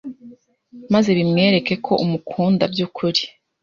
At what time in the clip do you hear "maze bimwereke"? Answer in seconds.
0.93-1.73